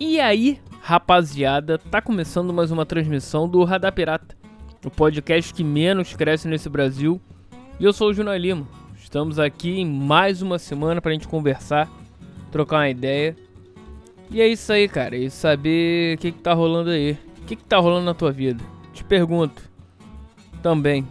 E 0.00 0.20
aí, 0.20 0.60
rapaziada, 0.80 1.76
tá 1.76 2.00
começando 2.00 2.52
mais 2.52 2.70
uma 2.70 2.86
transmissão 2.86 3.48
do 3.48 3.64
Radar 3.64 3.92
Pirata, 3.92 4.36
o 4.86 4.88
podcast 4.88 5.52
que 5.52 5.64
menos 5.64 6.14
cresce 6.14 6.46
nesse 6.46 6.68
Brasil. 6.68 7.20
E 7.80 7.84
eu 7.84 7.92
sou 7.92 8.10
o 8.10 8.14
Júnior 8.14 8.36
Lima. 8.36 8.64
Estamos 8.96 9.40
aqui 9.40 9.80
em 9.80 9.84
mais 9.84 10.40
uma 10.40 10.56
semana 10.56 11.02
pra 11.02 11.10
gente 11.10 11.26
conversar, 11.26 11.90
trocar 12.52 12.76
uma 12.76 12.88
ideia. 12.88 13.34
E 14.30 14.40
é 14.40 14.46
isso 14.46 14.72
aí, 14.72 14.88
cara. 14.88 15.16
E 15.16 15.28
saber 15.28 16.14
o 16.14 16.18
que, 16.20 16.30
que 16.30 16.38
tá 16.38 16.54
rolando 16.54 16.90
aí. 16.90 17.18
O 17.42 17.46
que, 17.46 17.56
que 17.56 17.64
tá 17.64 17.78
rolando 17.78 18.06
na 18.06 18.14
tua 18.14 18.30
vida? 18.30 18.62
Te 18.92 19.02
pergunto 19.02 19.68
também. 20.62 21.04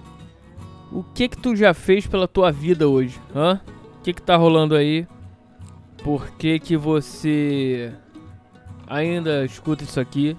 O 0.93 1.03
que 1.03 1.27
que 1.27 1.37
tu 1.37 1.57
já 1.57 1.73
fez 1.73 2.07
pela 2.07 2.25
tua 2.25 2.53
vida 2.53 2.87
hoje? 2.87 3.19
Hã? 3.35 3.59
O 3.99 4.01
que 4.01 4.13
que 4.13 4.21
tá 4.21 4.37
rolando 4.37 4.75
aí? 4.75 5.05
Por 6.05 6.31
que 6.37 6.57
que 6.57 6.77
você 6.77 7.93
ainda 8.87 9.45
escuta 9.45 9.83
isso 9.83 9.99
aqui? 9.99 10.35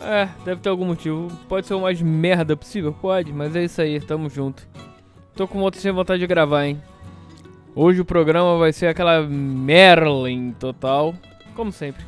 É, 0.00 0.28
deve 0.44 0.60
ter 0.60 0.68
algum 0.68 0.84
motivo. 0.84 1.28
Pode 1.48 1.66
ser 1.66 1.74
o 1.74 1.80
mais 1.80 2.00
merda 2.00 2.56
possível? 2.56 2.92
Pode, 2.92 3.32
mas 3.32 3.54
é 3.54 3.64
isso 3.64 3.80
aí, 3.80 4.00
tamo 4.00 4.28
junto. 4.28 4.66
Tô 5.34 5.46
com 5.46 5.60
outra 5.60 5.80
sem 5.80 5.92
vontade 5.92 6.20
de 6.20 6.26
gravar, 6.26 6.66
hein? 6.66 6.80
Hoje 7.74 8.00
o 8.00 8.04
programa 8.04 8.58
vai 8.58 8.72
ser 8.72 8.88
aquela 8.88 9.22
Merlin 9.22 10.52
total, 10.52 11.14
como 11.54 11.70
sempre. 11.70 12.04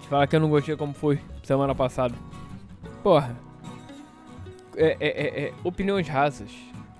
Te 0.00 0.08
falar 0.08 0.26
que 0.26 0.34
eu 0.34 0.40
não 0.40 0.50
gostei 0.50 0.76
como 0.76 0.92
foi 0.92 1.20
semana 1.42 1.74
passada. 1.74 2.14
Porra. 3.02 3.36
É, 4.76 4.96
é, 4.98 5.08
é, 5.08 5.44
é, 5.44 5.52
opiniões 5.62 6.08
rasas. 6.08 6.50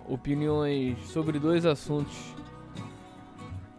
Opiniões 0.09 0.98
sobre 1.06 1.39
dois 1.39 1.64
assuntos. 1.64 2.16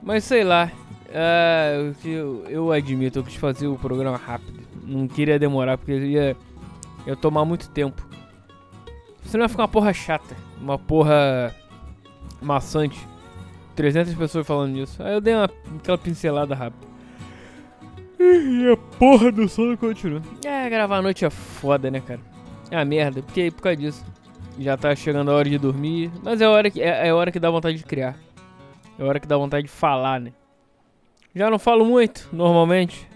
Mas 0.01 0.23
sei 0.23 0.43
lá. 0.43 0.71
É, 1.15 1.93
eu, 2.03 2.43
eu 2.49 2.71
admito, 2.71 3.19
eu 3.19 3.23
quis 3.23 3.35
fazer 3.35 3.67
o 3.67 3.77
programa 3.77 4.17
rápido. 4.17 4.59
Não 4.83 5.07
queria 5.07 5.37
demorar 5.37 5.77
porque 5.77 5.93
ia, 5.93 6.35
ia 7.05 7.15
tomar 7.15 7.45
muito 7.45 7.69
tempo. 7.69 8.03
Senão 9.25 9.45
ia 9.45 9.49
ficar 9.49 9.61
uma 9.61 9.67
porra 9.67 9.93
chata. 9.93 10.35
Uma 10.59 10.79
porra 10.79 11.55
maçante. 12.41 13.07
300 13.75 14.15
pessoas 14.15 14.47
falando 14.47 14.73
nisso. 14.73 15.03
Aí 15.03 15.13
eu 15.13 15.21
dei 15.21 15.35
uma, 15.35 15.47
aquela 15.77 15.99
pincelada 15.99 16.55
rápida. 16.55 16.87
E 18.19 18.71
a 18.71 18.77
porra 18.97 19.31
do 19.31 19.47
sono 19.47 19.77
continua. 19.77 20.21
É, 20.43 20.67
gravar 20.67 20.97
à 20.97 21.01
noite 21.01 21.25
é 21.25 21.29
foda, 21.29 21.91
né, 21.91 21.99
cara? 21.99 22.21
É 22.71 22.77
uma 22.77 22.85
merda, 22.85 23.21
porque 23.21 23.41
aí 23.41 23.51
por 23.51 23.61
causa 23.61 23.77
disso. 23.77 24.05
Já 24.57 24.77
tá 24.77 24.95
chegando 24.95 25.29
a 25.29 25.35
hora 25.35 25.49
de 25.49 25.59
dormir. 25.59 26.11
Mas 26.23 26.41
é 26.41 26.45
a 26.45 26.49
hora 26.49 26.71
que, 26.71 26.81
é, 26.81 27.07
é 27.07 27.09
a 27.09 27.15
hora 27.15 27.31
que 27.31 27.39
dá 27.39 27.51
vontade 27.51 27.77
de 27.77 27.83
criar. 27.83 28.15
É 28.97 29.03
a 29.03 29.05
hora 29.05 29.19
que 29.19 29.27
dá 29.27 29.37
vontade 29.37 29.67
de 29.67 29.71
falar, 29.71 30.19
né? 30.19 30.31
Já 31.35 31.49
não 31.49 31.57
falo 31.57 31.83
muito, 31.85 32.29
normalmente. 32.31 33.07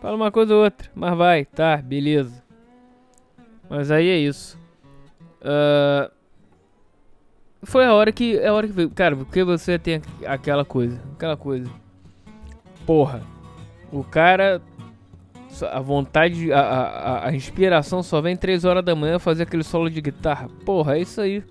Falo 0.00 0.16
uma 0.16 0.30
coisa 0.30 0.54
ou 0.54 0.64
outra. 0.64 0.88
Mas 0.94 1.16
vai, 1.16 1.44
tá, 1.44 1.76
beleza. 1.78 2.42
Mas 3.68 3.90
aí 3.90 4.08
é 4.08 4.16
isso. 4.18 4.58
Uh, 5.40 6.10
foi 7.62 7.84
a 7.84 7.92
hora 7.92 8.12
que. 8.12 8.38
É 8.38 8.46
a 8.48 8.54
hora 8.54 8.66
que 8.68 8.72
veio. 8.72 8.90
Cara, 8.90 9.16
porque 9.16 9.42
você 9.42 9.78
tem 9.78 10.00
aquela 10.24 10.64
coisa. 10.64 11.00
Aquela 11.14 11.36
coisa. 11.36 11.68
Porra. 12.86 13.20
O 13.90 14.04
cara. 14.04 14.62
A 15.72 15.80
vontade. 15.80 16.52
A, 16.52 16.60
a, 16.60 17.28
a 17.28 17.34
inspiração 17.34 18.02
só 18.02 18.20
vem 18.20 18.36
3 18.36 18.64
horas 18.64 18.84
da 18.84 18.94
manhã 18.94 19.18
fazer 19.18 19.42
aquele 19.42 19.64
solo 19.64 19.90
de 19.90 20.00
guitarra. 20.00 20.48
Porra, 20.64 20.96
é 20.96 21.00
isso 21.00 21.20
aí. 21.20 21.42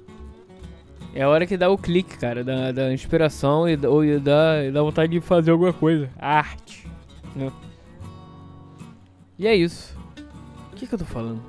É 1.15 1.21
a 1.21 1.29
hora 1.29 1.47
que 1.47 1.55
dá 1.55 1.69
o 1.69 1.77
clique, 1.77 2.17
cara. 2.17 2.43
Da, 2.43 2.73
da 2.73 2.93
inspiração 2.93 3.69
e, 3.69 3.77
ou, 3.87 4.03
e, 4.03 4.19
da, 4.19 4.65
e 4.65 4.71
da 4.71 4.81
vontade 4.81 5.13
de 5.13 5.21
fazer 5.21 5.51
alguma 5.51 5.71
coisa. 5.71 6.09
Arte. 6.19 6.85
Né? 7.33 7.49
E 9.39 9.47
é 9.47 9.55
isso. 9.55 9.97
O 10.73 10.75
que, 10.75 10.85
que 10.85 10.93
eu 10.93 10.99
tô 10.99 11.05
falando? 11.05 11.41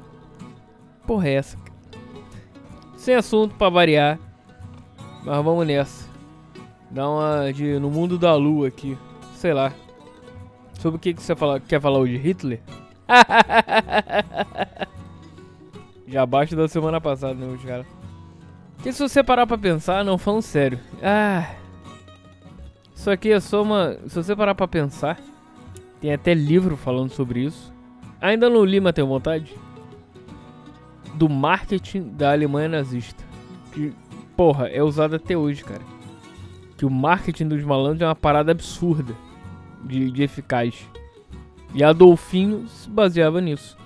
Porra, 1.04 1.28
é 1.28 1.34
essa? 1.34 1.58
Sem 2.96 3.16
assunto 3.16 3.56
pra 3.56 3.68
variar. 3.68 4.20
Mas 5.24 5.44
vamos 5.44 5.66
nessa. 5.66 6.08
Dá 6.88 7.10
uma 7.10 7.52
de 7.52 7.80
no 7.80 7.90
mundo 7.90 8.16
da 8.16 8.36
lua 8.36 8.68
aqui. 8.68 8.96
Sei 9.34 9.52
lá. 9.52 9.72
Sobre 10.78 10.96
o 10.96 11.00
que, 11.00 11.12
que 11.12 11.22
você 11.22 11.34
fala, 11.34 11.58
quer 11.58 11.80
falar 11.80 11.98
hoje? 11.98 12.16
Hitler? 12.16 12.60
Já 16.06 16.22
abaixo 16.22 16.54
da 16.54 16.68
semana 16.68 17.00
passada, 17.00 17.34
né, 17.34 17.52
os 17.52 17.64
caras. 17.64 17.95
Porque 18.76 18.92
se 18.92 19.02
você 19.02 19.22
parar 19.22 19.46
pra 19.46 19.58
pensar, 19.58 20.04
não 20.04 20.16
falando 20.16 20.42
sério. 20.42 20.78
Ah. 21.02 21.54
Isso 22.94 23.10
aqui 23.10 23.32
é 23.32 23.40
só 23.40 23.62
uma. 23.62 23.98
Se 24.06 24.14
você 24.16 24.34
parar 24.34 24.54
pra 24.54 24.68
pensar, 24.68 25.20
tem 26.00 26.12
até 26.12 26.34
livro 26.34 26.76
falando 26.76 27.10
sobre 27.10 27.40
isso. 27.40 27.72
Ainda 28.20 28.48
não 28.48 28.64
li, 28.64 28.80
mas 28.80 28.92
tenho 28.92 29.06
vontade. 29.06 29.54
Do 31.14 31.28
marketing 31.28 32.08
da 32.10 32.32
Alemanha 32.32 32.68
nazista. 32.68 33.24
Que, 33.72 33.92
porra, 34.36 34.68
é 34.68 34.82
usado 34.82 35.16
até 35.16 35.36
hoje, 35.36 35.64
cara. 35.64 35.82
Que 36.76 36.84
o 36.84 36.90
marketing 36.90 37.48
dos 37.48 37.62
malandros 37.62 38.02
é 38.02 38.06
uma 38.06 38.14
parada 38.14 38.52
absurda 38.52 39.14
de, 39.84 40.10
de 40.10 40.22
eficaz. 40.22 40.86
E 41.74 41.82
Adolfinho 41.82 42.66
se 42.68 42.88
baseava 42.88 43.40
nisso. 43.40 43.76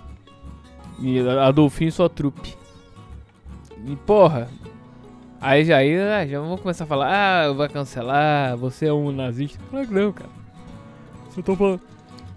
E 0.99 1.21
Adolfinho 1.21 1.91
sua 1.91 2.09
trupe. 2.09 2.57
E 3.87 3.97
porra. 3.97 4.49
Aí 5.41 5.65
já, 5.65 5.79
aí, 5.79 5.99
ah, 5.99 6.27
já 6.27 6.39
vamos 6.39 6.61
começar 6.61 6.85
a 6.85 6.87
falar, 6.87 7.09
ah, 7.09 7.53
vai 7.53 7.67
cancelar, 7.67 8.59
você 8.59 8.87
é 8.87 8.93
um 8.93 9.11
nazista. 9.11 9.59
Claro 9.71 9.89
que 9.89 9.95
não, 9.95 10.13
cara. 10.13 10.29
Só 11.31 11.41
tô 11.41 11.57
falando. 11.57 11.81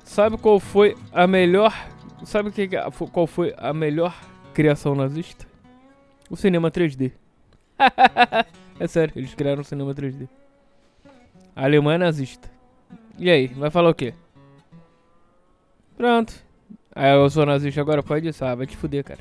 Sabe 0.06 0.38
qual 0.38 0.58
foi 0.58 0.96
a 1.12 1.28
melhor. 1.28 1.74
Sabe 2.24 2.50
que, 2.50 2.70
qual 3.12 3.28
foi 3.28 3.54
a 3.58 3.74
melhor 3.74 4.16
criação 4.54 4.96
nazista? 4.96 5.46
O 6.30 6.38
cinema 6.38 6.72
3D. 6.72 7.12
é 8.80 8.88
sério, 8.88 9.14
eles 9.18 9.34
criaram 9.34 9.62
o 9.62 9.66
cinema 9.66 9.94
3D. 9.94 10.30
A 11.54 11.66
Alemanha 11.66 11.98
nazista. 11.98 12.50
E 13.20 13.30
aí, 13.30 13.48
vai 13.48 13.70
falar 13.70 13.90
o 13.90 13.94
quê? 13.94 14.14
Pronto. 15.98 16.34
Aí 16.96 17.12
eu 17.14 17.30
sou 17.30 17.46
nazista 17.46 17.82
agora, 17.82 18.02
pode 18.02 18.30
isso. 18.30 18.46
Ah, 18.46 18.56
vai 18.56 18.66
te 18.66 18.78
fuder, 18.78 19.04
cara. 19.04 19.20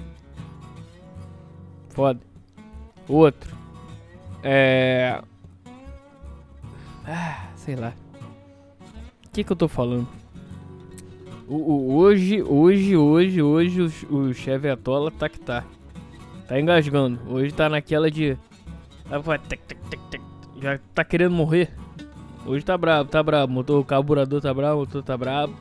Foda. 1.89 2.21
Outro. 3.09 3.62
É. 4.43 5.23
Ah, 7.07 7.47
sei 7.57 7.77
lá. 7.77 7.93
O 9.27 9.31
que 9.31 9.45
que 9.45 9.53
eu 9.53 9.57
tô 9.57 9.69
falando? 9.69 10.09
O, 11.49 11.57
o, 11.57 11.97
hoje, 11.97 12.43
hoje, 12.43 12.97
hoje, 12.97 13.43
hoje 13.43 13.83
o, 13.83 14.17
o 14.17 14.35
chefe 14.35 14.69
Atola 14.69 15.11
tá 15.11 15.29
que 15.29 15.39
tá. 15.39 15.65
Tá 16.47 16.61
engasgando. 16.61 17.19
Hoje 17.29 17.53
tá 17.53 17.69
naquela 17.69 18.11
de. 18.11 18.37
Já 20.61 20.79
tá 20.95 21.05
querendo 21.05 21.35
morrer. 21.35 21.71
Hoje 22.45 22.65
tá 22.65 22.77
brabo, 22.77 23.11
tá 23.11 23.23
brabo. 23.23 23.53
Motor, 23.53 23.81
o 23.81 23.85
carburador 23.85 24.41
tá 24.41 24.53
brabo, 24.53 24.81
motor 24.81 25.03
tá 25.03 25.17
brabo. 25.17 25.55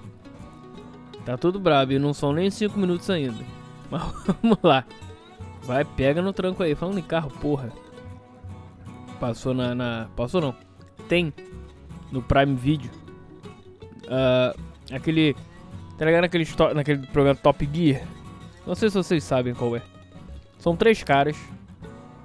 Tá 1.25 1.38
tudo 1.38 1.59
brabo 1.59 1.91
e 1.94 2.00
não 2.00 2.14
são 2.14 2.34
nem 2.34 2.50
5 2.50 2.80
minutos 2.80 3.09
ainda. 3.09 3.44
Mas 3.90 4.02
vamos 4.41 4.58
lá. 4.64 4.84
Vai, 5.64 5.86
pega 5.86 6.22
no 6.22 6.34
tranco 6.34 6.64
aí. 6.64 6.74
Falando 6.74 6.97
em 6.97 7.03
carro, 7.03 7.30
porra. 7.40 7.72
Passou 9.22 9.54
na. 9.54 9.76
na 9.76 10.09
passou 10.16 10.42
não. 10.42 10.56
Tem 11.08 11.32
no 12.12 12.24
Prime 12.24 12.56
Video. 12.56 12.90
Uh, 14.06 14.59
aquele. 14.92 15.36
Tá 15.96 16.06
ligado 16.06 16.22
naquele, 16.22 16.46
naquele 16.74 17.06
programa 17.06 17.36
Top 17.36 17.70
Gear? 17.72 18.02
Não 18.66 18.74
sei 18.74 18.90
se 18.90 18.98
vocês 18.98 19.24
sabem 19.24 19.54
qual 19.54 19.76
é. 19.76 19.84
São 20.58 20.76
três 20.76 21.04
caras. 21.04 21.38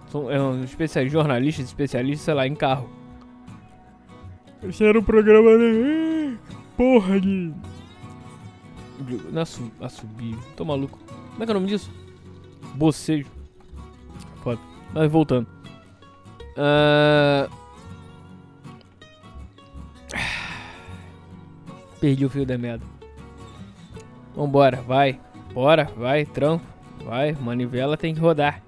São 0.09 0.31
é 0.31 0.41
um 0.41 0.65
especialistas, 0.65 1.12
jornalistas, 1.12 1.67
especialistas, 1.67 2.25
sei 2.25 2.33
lá, 2.33 2.47
em 2.47 2.54
carro. 2.54 2.89
Esse 4.63 4.83
era 4.83 4.98
um 4.98 5.04
programa 5.04 5.51
de. 5.59 6.39
Porra 6.78 7.21
de. 7.21 7.53
Não 9.31 9.43
é 9.43 9.84
assobio. 9.84 10.39
Tô 10.57 10.65
maluco. 10.65 10.98
Como 11.33 11.43
é 11.43 11.45
que 11.45 11.53
é 11.53 11.54
o 11.54 11.59
nome 11.60 11.66
disso? 11.66 11.93
Bocejo. 12.75 13.27
Foda. 14.43 14.60
Mas 14.95 15.13
voltando. 15.13 15.56
Uh... 16.57 17.51
Perdi 22.01 22.25
o 22.25 22.31
fio 22.31 22.47
da 22.47 22.57
merda. 22.59 22.85
Vambora, 24.35 24.81
vai. 24.83 25.21
Bora, 25.53 25.85
vai, 25.97 26.25
trampo. 26.25 26.65
Vai, 27.05 27.33
manivela 27.33 27.97
tem 27.97 28.15
que 28.15 28.21
rodar. 28.21 28.63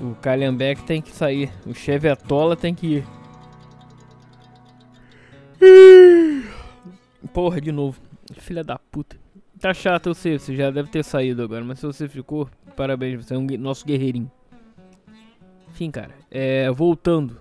O 0.00 0.14
Calhambeck 0.16 0.82
tem 0.82 1.02
que 1.02 1.10
sair. 1.10 1.50
O 1.66 1.74
Chevy 1.74 2.08
Atola 2.08 2.56
tem 2.56 2.74
que 2.74 2.86
ir. 2.98 3.06
Porra, 7.32 7.60
de 7.60 7.70
novo. 7.72 8.00
Filha 8.38 8.64
da 8.64 8.78
puta. 8.78 9.16
Tá 9.60 9.74
chato, 9.74 10.06
eu 10.08 10.14
sei, 10.14 10.38
você 10.38 10.56
já 10.56 10.70
deve 10.70 10.88
ter 10.88 11.04
saído 11.04 11.42
agora, 11.42 11.62
mas 11.62 11.80
se 11.80 11.86
você 11.86 12.08
ficou, 12.08 12.48
parabéns, 12.74 13.22
você 13.22 13.34
é 13.34 13.38
um 13.38 13.46
nosso 13.58 13.84
guerreirinho. 13.84 14.30
Enfim, 15.80 15.90
cara, 15.90 16.10
é, 16.30 16.70
voltando. 16.70 17.38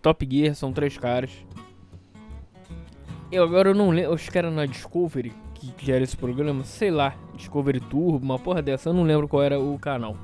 Top 0.00 0.26
Gear 0.30 0.54
são 0.54 0.72
três 0.72 0.96
caras. 0.96 1.30
Eu 3.30 3.44
agora 3.44 3.68
eu 3.68 3.74
não 3.74 3.90
lembro. 3.90 4.14
Os 4.14 4.26
caras 4.30 4.50
na 4.54 4.64
Discovery, 4.64 5.34
que, 5.52 5.70
que 5.72 5.92
era 5.92 6.02
esse 6.02 6.16
programa, 6.16 6.64
sei 6.64 6.90
lá, 6.90 7.14
Discovery 7.36 7.78
Turbo, 7.80 8.24
uma 8.24 8.38
porra 8.38 8.62
dessa, 8.62 8.88
eu 8.88 8.94
não 8.94 9.02
lembro 9.02 9.28
qual 9.28 9.42
era 9.42 9.60
o 9.60 9.78
canal. 9.78 10.16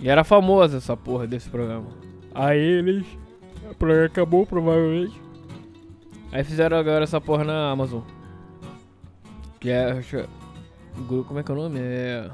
E 0.00 0.08
era 0.08 0.24
famosa 0.24 0.78
essa 0.78 0.96
porra 0.96 1.26
desse 1.26 1.50
programa. 1.50 1.88
Aí 2.34 2.58
eles. 2.58 3.04
O 3.70 3.74
programa 3.74 4.06
acabou, 4.06 4.46
provavelmente. 4.46 5.20
Aí 6.32 6.42
fizeram 6.42 6.78
agora 6.78 7.04
essa 7.04 7.20
porra 7.20 7.44
na 7.44 7.70
Amazon. 7.70 8.00
Que 9.60 9.68
é. 9.68 9.90
acho- 9.92 10.26
Como 11.06 11.38
é 11.38 11.42
que 11.42 11.50
é 11.50 11.54
o 11.54 11.58
nome? 11.58 11.78
É. 11.82 12.30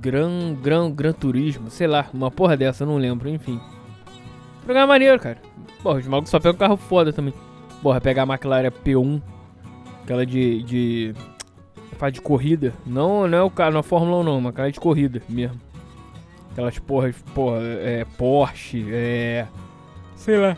Gran, 0.00 0.54
Gran, 0.54 0.90
Gran 0.90 1.12
Turismo, 1.12 1.70
sei 1.70 1.86
lá, 1.86 2.08
uma 2.12 2.30
porra 2.30 2.56
dessa, 2.56 2.84
não 2.84 2.96
lembro, 2.96 3.28
enfim. 3.28 3.60
Programa 4.64 4.94
maneiro, 4.94 5.18
cara. 5.20 5.38
Porra, 5.82 5.98
os 5.98 6.06
malucos 6.06 6.30
só 6.30 6.40
pegam 6.40 6.58
carro 6.58 6.76
foda 6.76 7.12
também. 7.12 7.34
Porra, 7.82 8.00
pegar 8.00 8.22
a 8.22 8.26
McLaren 8.26 8.70
P1, 8.70 9.20
aquela 10.02 10.24
de. 10.24 10.62
de. 10.62 11.14
de 12.12 12.20
corrida. 12.20 12.72
Não, 12.86 13.28
não 13.28 13.38
é 13.38 13.42
o 13.42 13.50
carro, 13.50 13.72
não 13.72 13.78
é 13.78 13.80
a 13.80 13.82
Fórmula 13.82 14.18
1 14.18 14.22
não, 14.22 14.38
uma 14.38 14.52
cara 14.52 14.72
de 14.72 14.80
corrida 14.80 15.22
mesmo. 15.28 15.60
Aquelas 16.52 16.78
porras, 16.78 17.16
porra, 17.34 17.58
é 17.62 18.06
Porsche, 18.16 18.86
é. 18.90 19.46
sei 20.16 20.38
lá. 20.38 20.56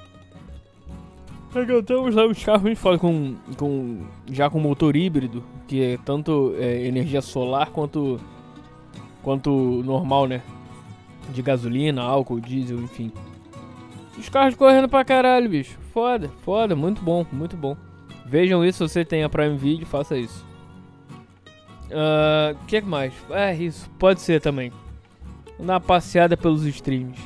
Temos 1.86 2.14
lá 2.14 2.26
os 2.26 2.44
carros 2.44 2.62
muito 2.62 2.78
foda 2.78 2.98
com, 2.98 3.34
com. 3.56 4.04
já 4.30 4.50
com 4.50 4.60
motor 4.60 4.94
híbrido, 4.94 5.42
que 5.66 5.82
é 5.82 5.98
tanto 6.04 6.54
é, 6.58 6.86
energia 6.86 7.22
solar 7.22 7.70
quanto. 7.70 8.20
Quanto 9.26 9.82
normal, 9.84 10.28
né? 10.28 10.40
De 11.30 11.42
gasolina, 11.42 12.00
álcool, 12.00 12.38
diesel, 12.38 12.78
enfim. 12.78 13.10
Os 14.16 14.28
carros 14.28 14.54
correndo 14.54 14.88
pra 14.88 15.04
caralho, 15.04 15.50
bicho. 15.50 15.76
Foda, 15.92 16.30
foda, 16.44 16.76
muito 16.76 17.02
bom, 17.02 17.26
muito 17.32 17.56
bom. 17.56 17.76
Vejam 18.24 18.64
isso 18.64 18.86
se 18.86 18.94
você 18.94 19.04
tem 19.04 19.24
a 19.24 19.28
Prime 19.28 19.56
Video, 19.56 19.84
faça 19.84 20.16
isso. 20.16 20.46
O 21.90 22.66
que 22.66 22.80
mais? 22.80 23.12
É 23.30 23.52
isso, 23.52 23.90
pode 23.98 24.20
ser 24.20 24.40
também. 24.40 24.70
Uma 25.58 25.80
passeada 25.80 26.36
pelos 26.36 26.64
streams. 26.64 27.18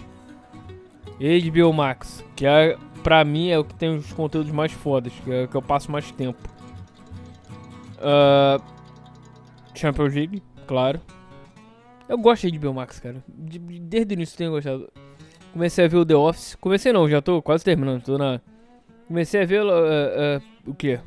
HBO 1.18 1.70
Max, 1.70 2.24
que 2.34 2.46
é, 2.46 2.78
pra 3.02 3.22
mim 3.26 3.50
é 3.50 3.58
o 3.58 3.64
que 3.64 3.74
tem 3.74 3.94
os 3.94 4.10
conteúdos 4.14 4.50
mais 4.50 4.72
fodas, 4.72 5.12
que 5.22 5.30
é 5.30 5.44
o 5.44 5.48
que 5.48 5.56
eu 5.56 5.60
passo 5.60 5.92
mais 5.92 6.10
tempo. 6.12 6.48
Ah, 7.98 8.58
Champions 9.74 10.14
League, 10.14 10.42
claro. 10.66 10.98
Eu 12.10 12.18
gosto 12.18 12.50
de 12.50 12.58
HBO 12.58 12.74
Max, 12.74 12.98
cara. 12.98 13.22
De- 13.28 13.58
de- 13.58 13.78
Desde 13.78 14.12
o 14.12 14.16
início 14.16 14.36
tenho 14.36 14.50
gostado. 14.50 14.90
Comecei 15.52 15.84
a 15.84 15.88
ver 15.88 15.96
o 15.98 16.04
The 16.04 16.16
Office. 16.16 16.56
Comecei 16.56 16.92
não, 16.92 17.08
já 17.08 17.22
tô 17.22 17.40
quase 17.40 17.64
terminando. 17.64 18.02
Tô 18.02 18.18
na. 18.18 18.40
Comecei 19.06 19.42
a 19.42 19.46
ver 19.46 19.62
eh, 19.64 20.12
eh, 20.16 20.40
o 20.66 20.74
que? 20.74 20.98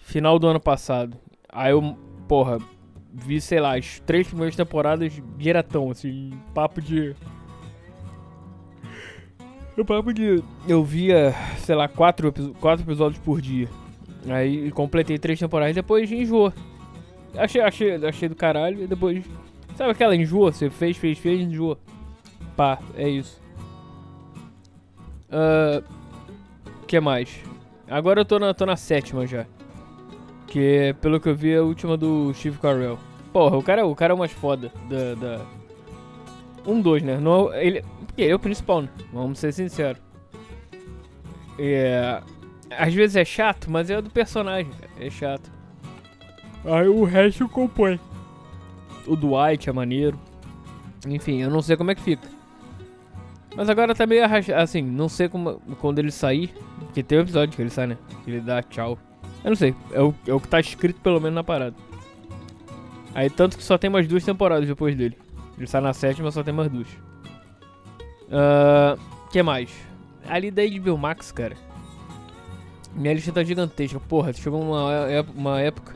Final 0.00 0.38
do 0.38 0.46
ano 0.46 0.60
passado. 0.60 1.16
Aí 1.50 1.72
eu, 1.72 1.96
porra, 2.26 2.58
vi, 3.12 3.38
sei 3.40 3.60
lá, 3.60 3.76
as 3.76 4.00
três 4.00 4.26
primeiras 4.26 4.56
temporadas 4.56 5.12
diretão, 5.36 5.90
assim, 5.90 6.30
papo 6.54 6.80
de. 6.80 7.14
O 9.76 9.84
papo 9.84 10.10
de. 10.14 10.42
Eu 10.66 10.82
via, 10.82 11.34
sei 11.58 11.74
lá, 11.74 11.86
quatro, 11.86 12.32
quatro 12.60 12.82
episódios 12.82 13.20
por 13.22 13.42
dia. 13.42 13.68
Aí 14.26 14.70
completei 14.70 15.18
três 15.18 15.38
temporadas 15.38 15.72
e 15.72 15.74
depois 15.74 16.10
enjoou. 16.10 16.50
Achei, 17.36 17.60
achei, 17.60 17.94
achei 18.06 18.26
do 18.28 18.34
caralho 18.34 18.82
e 18.84 18.86
depois. 18.86 19.22
Sabe 19.76 19.90
aquela 19.90 20.16
enjoa? 20.16 20.50
Você 20.52 20.70
fez, 20.70 20.96
fez, 20.96 21.18
fez, 21.18 21.40
enjoa. 21.40 21.78
Pá, 22.56 22.78
é 22.96 23.08
isso. 23.08 23.40
O 26.82 26.86
que 26.86 26.98
mais? 26.98 27.42
Agora 27.88 28.20
eu 28.20 28.24
tô 28.24 28.38
na, 28.38 28.54
tô 28.54 28.64
na 28.64 28.76
sétima 28.76 29.26
já. 29.26 29.46
Que 30.46 30.94
pelo 31.00 31.20
que 31.20 31.28
eu 31.28 31.36
vi 31.36 31.52
é 31.52 31.58
a 31.58 31.62
última 31.62 31.96
do 31.96 32.32
Steve 32.32 32.58
Carell. 32.58 32.98
Porra, 33.32 33.56
o 33.56 33.62
cara, 33.62 33.86
o 33.86 33.94
cara 33.94 34.12
é 34.12 34.14
o 34.14 34.18
mais 34.18 34.32
foda 34.32 34.72
da. 34.88 35.14
da... 35.14 35.44
Um, 36.66 36.80
dois, 36.80 37.02
né? 37.02 37.18
Não, 37.18 37.52
ele, 37.54 37.84
porque 38.06 38.22
ele 38.22 38.32
é 38.32 38.34
o 38.34 38.38
principal, 38.38 38.82
né? 38.82 38.88
Vamos 39.12 39.38
ser 39.38 39.52
sinceros. 39.52 40.00
É. 41.58 42.22
Às 42.70 42.94
vezes 42.94 43.14
é 43.16 43.24
chato, 43.24 43.70
mas 43.70 43.90
é 43.90 44.00
do 44.00 44.10
personagem. 44.10 44.72
É 44.98 45.10
chato. 45.10 45.52
Aí 46.64 46.88
o 46.88 47.04
resto 47.04 47.48
compõe. 47.48 48.00
O 49.06 49.16
Dwight 49.16 49.68
é 49.68 49.72
maneiro. 49.72 50.18
Enfim, 51.06 51.42
eu 51.42 51.50
não 51.50 51.62
sei 51.62 51.76
como 51.76 51.90
é 51.90 51.94
que 51.94 52.02
fica. 52.02 52.28
Mas 53.56 53.68
agora 53.68 53.94
tá 53.94 54.06
meio 54.06 54.24
arrastado. 54.24 54.60
Assim, 54.60 54.82
não 54.82 55.08
sei 55.08 55.28
como, 55.28 55.60
quando 55.80 55.98
ele 55.98 56.10
sair. 56.10 56.52
Porque 56.78 57.02
tem 57.02 57.18
um 57.18 57.22
episódio 57.22 57.54
que 57.54 57.62
ele 57.62 57.70
sai, 57.70 57.86
né? 57.86 57.98
Que 58.24 58.30
ele 58.30 58.40
dá 58.40 58.62
tchau. 58.62 58.98
Eu 59.42 59.50
não 59.50 59.56
sei. 59.56 59.74
É 59.92 60.00
o, 60.00 60.14
é 60.26 60.34
o 60.34 60.40
que 60.40 60.48
tá 60.48 60.60
escrito 60.60 61.00
pelo 61.00 61.20
menos 61.20 61.34
na 61.34 61.44
parada. 61.44 61.74
Aí 63.14 63.30
tanto 63.30 63.56
que 63.56 63.64
só 63.64 63.78
tem 63.78 63.88
mais 63.88 64.06
duas 64.06 64.24
temporadas 64.24 64.68
depois 64.68 64.94
dele. 64.94 65.16
Ele 65.56 65.66
sai 65.66 65.80
na 65.80 65.94
sétima, 65.94 66.30
só 66.30 66.42
tem 66.42 66.52
mais 66.52 66.70
duas. 66.70 66.88
Ahn, 68.30 68.98
que 69.32 69.42
mais? 69.42 69.70
Ali 70.28 70.50
da 70.50 70.62
HBO 70.66 70.98
Max, 70.98 71.32
cara. 71.32 71.56
Minha 72.94 73.14
lista 73.14 73.32
tá 73.32 73.42
gigantesca. 73.42 74.00
Porra, 74.00 74.32
chegou 74.32 74.60
uma, 74.60 74.90
uma 75.34 75.60
época. 75.60 75.94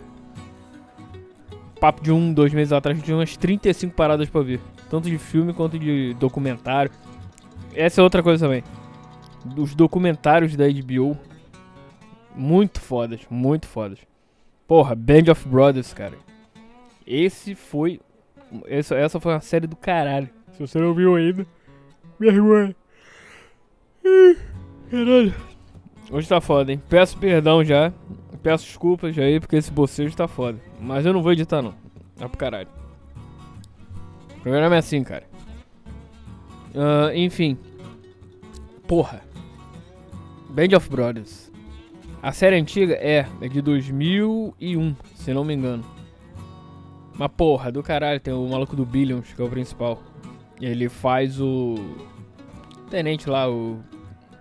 Papo 1.81 2.03
de 2.03 2.12
um, 2.12 2.32
dois 2.32 2.53
meses 2.53 2.73
atrás, 2.73 3.03
tinha 3.03 3.17
umas 3.17 3.37
35 3.37 3.94
paradas 3.94 4.29
pra 4.29 4.43
ver. 4.43 4.61
Tanto 4.91 5.09
de 5.09 5.17
filme 5.17 5.55
quanto 5.55 5.79
de 5.79 6.15
documentário. 6.15 6.91
Essa 7.75 8.00
é 8.00 8.05
outra 8.05 8.23
coisa 8.23 8.44
também. 8.44 8.62
Os 9.56 9.75
documentários 9.75 10.55
da 10.55 10.67
HBO. 10.69 11.17
Muito 12.37 12.81
fodas, 12.81 13.23
muito 13.31 13.67
fodas. 13.67 13.99
Porra, 14.69 14.94
Band 14.94 15.32
of 15.32 15.49
Brothers, 15.49 15.94
cara. 15.94 16.15
Esse 17.06 17.55
foi. 17.55 18.00
Essa, 18.67 18.94
essa 18.94 19.19
foi 19.19 19.33
uma 19.33 19.41
série 19.41 19.67
do 19.67 19.75
caralho. 19.75 20.29
Se 20.53 20.61
você 20.61 20.79
não 20.79 20.93
viu 20.93 21.17
ainda, 21.17 21.47
vergonha. 22.19 22.76
Caralho. 24.91 25.35
Hoje 26.11 26.29
tá 26.29 26.41
foda, 26.41 26.73
hein? 26.73 26.83
Peço 26.88 27.17
perdão 27.17 27.65
já. 27.65 27.93
Peço 28.43 28.65
desculpas 28.65 29.17
aí, 29.19 29.39
porque 29.39 29.57
esse 29.57 29.71
bocejo 29.71 30.17
tá 30.17 30.27
foda. 30.27 30.59
Mas 30.81 31.05
eu 31.05 31.13
não 31.13 31.23
vou 31.23 31.33
editar, 31.33 31.61
não. 31.61 31.75
É 32.19 32.27
pro 32.27 32.39
caralho. 32.39 32.69
O 34.39 34.41
programa 34.41 34.75
é 34.77 34.79
assim, 34.79 35.03
cara. 35.05 35.25
Ah, 36.75 37.14
enfim. 37.14 37.59
Porra. 38.87 39.21
Band 40.49 40.76
of 40.76 40.88
Brothers. 40.88 41.50
A 42.23 42.33
série 42.33 42.57
antiga 42.57 42.95
é, 42.95 43.26
é 43.41 43.49
de 43.49 43.61
2001, 43.62 44.95
se 45.14 45.33
não 45.33 45.45
me 45.45 45.55
engano. 45.55 45.85
Mas 47.14 47.31
porra, 47.37 47.71
do 47.71 47.83
caralho, 47.83 48.21
tem 48.21 48.33
o 48.33 48.49
maluco 48.49 48.75
do 48.75 48.85
Billions, 48.85 49.33
que 49.33 49.41
é 49.41 49.45
o 49.45 49.49
principal. 49.49 50.03
Ele 50.61 50.88
faz 50.88 51.41
o. 51.41 51.75
Tenente 52.91 53.29
lá, 53.29 53.49
o. 53.50 53.79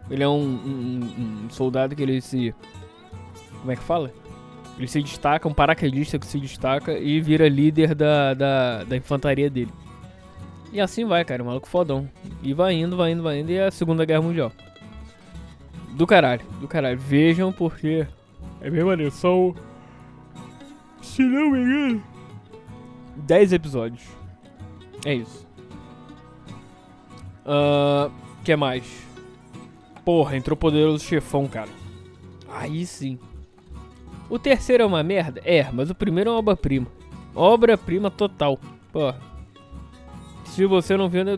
Ele 0.09 0.23
é 0.23 0.27
um, 0.27 0.41
um- 0.41 1.45
um 1.45 1.50
soldado 1.50 1.95
que 1.95 2.01
ele 2.01 2.19
se. 2.21 2.53
Como 3.59 3.71
é 3.71 3.75
que 3.75 3.83
fala? 3.83 4.11
Ele 4.77 4.87
se 4.87 5.01
destaca, 5.01 5.47
um 5.47 5.53
paraquedista 5.53 6.17
que 6.17 6.25
se 6.25 6.39
destaca 6.39 6.97
e 6.97 7.19
vira 7.19 7.49
líder 7.49 7.93
da, 7.93 8.33
da, 8.33 8.83
da 8.85 8.95
infantaria 8.95 9.49
dele. 9.49 9.73
E 10.71 10.79
assim 10.79 11.03
vai, 11.03 11.25
cara, 11.25 11.43
o 11.43 11.45
maluco 11.45 11.67
fodão. 11.67 12.09
E 12.41 12.53
vai 12.53 12.75
indo, 12.75 12.95
vai 12.95 13.11
indo, 13.11 13.23
vai 13.23 13.39
indo, 13.39 13.51
e 13.51 13.55
é 13.55 13.67
a 13.67 13.71
Segunda 13.71 14.05
Guerra 14.05 14.21
Mundial. 14.21 14.51
Do 15.91 16.07
caralho, 16.07 16.45
do 16.61 16.67
caralho. 16.67 16.97
Vejam 16.97 17.51
porque 17.51 18.07
é 18.61 18.69
bem 18.69 18.83
maneiro. 18.83 19.11
São. 19.11 19.55
Se 21.01 21.23
não 21.23 21.51
me 21.51 21.59
engano. 21.59 22.03
10 23.17 23.53
episódios. 23.53 24.03
É 25.05 25.13
isso. 25.13 25.47
Ahn. 27.45 28.11
que 28.43 28.55
mais? 28.55 28.85
Porra, 30.05 30.37
entrou 30.37 30.55
Poderoso 30.55 31.03
Chefão, 31.03 31.47
cara. 31.47 31.69
Aí 32.47 32.85
sim. 32.85 33.19
O 34.29 34.38
terceiro 34.38 34.83
é 34.83 34.86
uma 34.86 35.01
merda? 35.01 35.41
É, 35.43 35.67
mas 35.71 35.89
o 35.89 35.95
primeiro 35.95 36.29
é 36.29 36.33
uma 36.33 36.39
obra-prima. 36.39 36.88
Obra-prima 37.36 38.12
total. 38.12 38.59
Porra. 38.91 39.19
Se 40.45 40.65
você 40.65 40.95
não 40.95 41.09
viu, 41.09 41.24
né, 41.24 41.38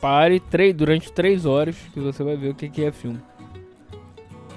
pare 0.00 0.40
três, 0.40 0.74
durante 0.74 1.12
3 1.12 1.46
horas 1.46 1.76
que 1.92 2.00
você 2.00 2.22
vai 2.22 2.36
ver 2.36 2.50
o 2.50 2.54
que, 2.54 2.68
que 2.68 2.84
é 2.84 2.92
filme. 2.92 3.20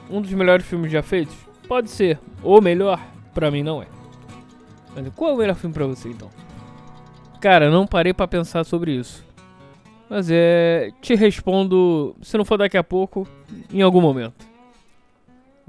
Um 0.10 0.22
dos 0.22 0.32
melhores 0.32 0.66
filmes 0.66 0.92
já 0.92 1.02
feitos? 1.02 1.36
Pode 1.68 1.90
ser. 1.90 2.20
Ou 2.44 2.62
melhor, 2.62 3.00
pra 3.34 3.52
mim 3.52 3.64
não 3.64 3.82
é. 3.82 3.88
Mas 4.96 5.08
qual 5.16 5.32
é 5.32 5.34
o 5.34 5.38
melhor 5.38 5.56
filme 5.56 5.74
pra 5.74 5.86
você 5.86 6.10
então? 6.10 6.30
Cara, 7.40 7.70
não 7.70 7.88
parei 7.88 8.14
pra 8.14 8.28
pensar 8.28 8.64
sobre 8.64 8.92
isso. 8.92 9.24
Mas 10.10 10.30
é. 10.32 10.92
Te 11.02 11.14
respondo, 11.14 12.16
se 12.22 12.38
não 12.38 12.44
for 12.44 12.58
daqui 12.58 12.78
a 12.78 12.84
pouco, 12.84 13.28
em 13.72 13.82
algum 13.82 14.02
momento. 14.02 14.49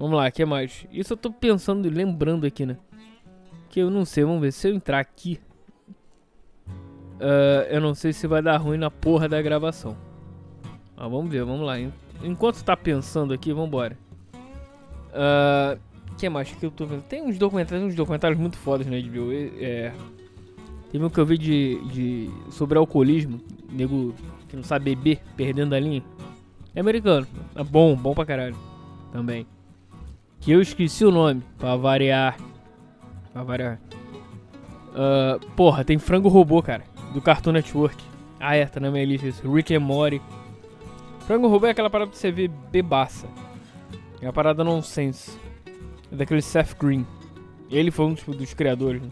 Vamos 0.00 0.16
lá, 0.16 0.26
o 0.26 0.32
que 0.32 0.46
mais? 0.46 0.86
Isso 0.90 1.12
eu 1.12 1.16
tô 1.18 1.30
pensando 1.30 1.86
e 1.86 1.90
lembrando 1.90 2.46
aqui, 2.46 2.64
né? 2.64 2.78
Que 3.68 3.80
eu 3.80 3.90
não 3.90 4.06
sei, 4.06 4.24
vamos 4.24 4.40
ver. 4.40 4.50
Se 4.50 4.66
eu 4.66 4.74
entrar 4.74 4.98
aqui. 4.98 5.38
ah, 7.20 7.66
eu 7.68 7.82
não 7.82 7.94
sei 7.94 8.10
se 8.14 8.26
vai 8.26 8.40
dar 8.40 8.56
ruim 8.56 8.78
na 8.78 8.90
porra 8.90 9.28
da 9.28 9.42
gravação. 9.42 9.94
Mas 10.96 11.10
vamos 11.10 11.30
ver, 11.30 11.44
vamos 11.44 11.66
lá. 11.66 11.78
enquanto 12.24 12.64
tá 12.64 12.74
pensando 12.74 13.34
aqui, 13.34 13.52
vambora. 13.52 13.98
Uh, 15.10 15.78
que 16.16 16.30
mais 16.30 16.50
que 16.50 16.64
eu 16.64 16.70
tô 16.70 16.86
vendo? 16.86 17.02
Tem 17.02 17.22
uns 17.22 17.36
documentários, 17.36 17.88
uns 17.88 17.94
documentários 17.94 18.40
muito 18.40 18.56
fodas 18.56 18.86
na 18.86 18.96
HBO. 18.98 19.30
É, 19.58 19.92
teve 20.90 21.04
um 21.04 21.10
que 21.10 21.20
eu 21.20 21.26
vi 21.26 21.36
de, 21.36 21.78
de 21.90 22.30
sobre 22.50 22.78
alcoolismo, 22.78 23.38
nego 23.70 24.14
que 24.48 24.56
não 24.56 24.62
sabe 24.62 24.94
beber, 24.94 25.20
perdendo 25.36 25.74
a 25.74 25.78
linha. 25.78 26.02
É 26.74 26.80
americano, 26.80 27.26
é 27.54 27.62
bom, 27.62 27.94
bom 27.94 28.14
pra 28.14 28.24
caralho. 28.24 28.56
Também. 29.12 29.46
Que 30.40 30.52
eu 30.52 30.60
esqueci 30.60 31.04
o 31.04 31.10
nome, 31.10 31.42
pra 31.58 31.76
variar. 31.76 32.36
Pra 33.32 33.42
variar. 33.42 33.78
Uh, 34.90 35.38
porra, 35.54 35.84
tem 35.84 35.98
frango 35.98 36.28
robô, 36.28 36.62
cara. 36.62 36.84
Do 37.12 37.20
Cartoon 37.20 37.52
Network. 37.52 38.02
Ah, 38.38 38.56
é, 38.56 38.64
tá 38.64 38.80
na 38.80 38.90
minha 38.90 39.04
lista 39.04 39.28
isso. 39.28 39.52
Rick 39.52 39.74
and 39.74 39.80
Morty. 39.80 40.20
Frango 41.26 41.46
robô 41.46 41.66
é 41.66 41.70
aquela 41.70 41.90
parada 41.90 42.10
que 42.10 42.16
você 42.16 42.32
vê 42.32 42.48
bebaça. 42.48 43.28
É 44.20 44.26
uma 44.26 44.32
parada 44.32 44.64
nonsense. 44.64 45.38
É 46.10 46.16
daquele 46.16 46.42
Seth 46.42 46.74
Green. 46.78 47.06
Ele 47.70 47.90
foi 47.90 48.06
um 48.06 48.14
tipo, 48.14 48.34
dos 48.34 48.54
criadores. 48.54 49.02
Né? 49.02 49.10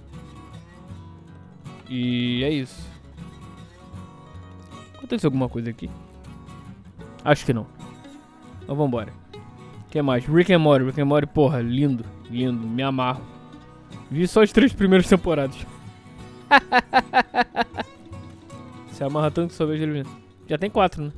E 1.88 2.42
é 2.42 2.50
isso. 2.50 2.88
Aconteceu 4.94 5.28
alguma 5.28 5.48
coisa 5.48 5.70
aqui? 5.70 5.90
Acho 7.24 7.44
que 7.44 7.52
não. 7.52 7.66
Então 8.62 8.74
vambora. 8.74 9.12
Que 9.90 10.02
mais? 10.02 10.24
Rick 10.26 10.52
and 10.52 10.58
Morty. 10.58 10.84
Rick 10.84 11.00
and 11.00 11.06
Morty, 11.06 11.26
porra, 11.26 11.60
lindo. 11.60 12.04
Lindo. 12.30 12.66
Me 12.66 12.82
amarro. 12.82 13.22
Vi 14.10 14.26
só 14.26 14.42
as 14.42 14.52
três 14.52 14.72
primeiras 14.72 15.08
temporadas. 15.10 15.56
Se 18.92 19.04
amarra 19.04 19.30
tanto 19.30 19.50
que 19.50 19.54
só 19.54 19.64
vejo 19.64 19.84
ele 19.84 20.04
Já 20.48 20.58
tem 20.58 20.70
quatro, 20.70 21.04
né? 21.04 21.12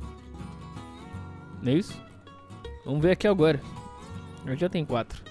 Não 1.61 1.71
é 1.71 1.75
isso? 1.75 1.99
Vamos 2.85 3.01
ver 3.01 3.11
aqui 3.11 3.27
agora. 3.27 3.61
Eu 4.45 4.55
já 4.55 4.69
tem 4.69 4.85
quatro. 4.85 5.21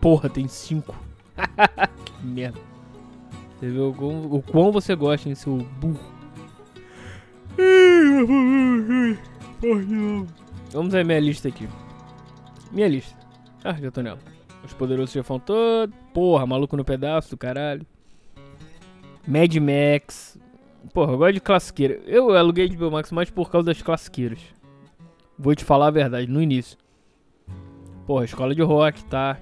Porra, 0.00 0.28
tem 0.28 0.46
cinco. 0.48 0.94
que 2.04 2.26
merda. 2.26 2.58
Você 3.58 3.70
vê 3.70 3.78
o 3.78 3.92
quão, 3.92 4.32
o 4.32 4.42
quão 4.42 4.70
você 4.70 4.94
gosta, 4.94 5.28
hein, 5.28 5.34
seu 5.34 5.56
burro. 5.56 6.16
Vamos 10.76 10.92
ver 10.92 11.06
minha 11.06 11.18
lista 11.18 11.48
aqui. 11.48 11.66
Minha 12.70 12.86
lista. 12.86 13.16
Ah, 13.64 13.72
já 13.72 13.90
tô 13.90 14.02
nela. 14.02 14.18
Os 14.62 14.74
poderosos 14.74 15.10
chefão 15.10 15.40
todo. 15.40 15.90
Porra, 16.12 16.46
maluco 16.46 16.76
no 16.76 16.84
pedaço 16.84 17.30
do 17.30 17.36
caralho. 17.38 17.86
Mad 19.26 19.56
Max. 19.56 20.38
Porra, 20.92 21.12
eu 21.12 21.16
gosto 21.16 21.32
de 21.32 21.40
classiqueira. 21.40 21.98
Eu 22.06 22.36
aluguei 22.36 22.68
de 22.68 22.76
Max 22.76 23.10
mais 23.10 23.30
por 23.30 23.50
causa 23.50 23.64
das 23.64 23.80
classiqueiras. 23.80 24.38
Vou 25.38 25.54
te 25.54 25.64
falar 25.64 25.86
a 25.86 25.90
verdade, 25.90 26.30
no 26.30 26.42
início. 26.42 26.76
Porra, 28.06 28.26
escola 28.26 28.54
de 28.54 28.60
rock, 28.60 29.02
tá? 29.06 29.38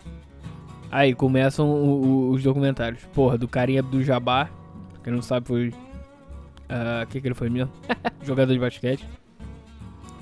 Aí 0.89 1.17
começam 1.17 1.69
o, 1.69 2.05
o, 2.05 2.31
os 2.31 2.45
documentários. 2.45 3.05
Porra, 3.07 3.37
do 3.37 3.49
carinha 3.49 3.83
do 3.83 4.05
Jabá. 4.05 4.49
Quem 5.03 5.13
não 5.13 5.21
sabe 5.21 5.49
foi. 5.49 5.69
O 5.71 5.73
uh, 5.73 7.07
que, 7.11 7.21
que 7.21 7.27
ele 7.27 7.35
foi 7.35 7.51
mesmo? 7.51 7.73
Jogador 8.23 8.53
de 8.53 8.61
basquete. 8.61 9.05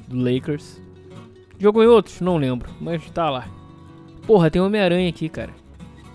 Do 0.09 0.17
Lakers. 0.19 0.82
Jogou 1.63 1.85
em 1.85 1.87
outros? 1.87 2.21
Não 2.21 2.39
lembro. 2.39 2.69
Mas 2.81 3.09
tá 3.13 3.31
lá. 3.31 3.47
Porra, 4.27 4.51
tem 4.51 4.61
Homem-Aranha 4.61 5.09
aqui, 5.09 5.29
cara. 5.29 5.55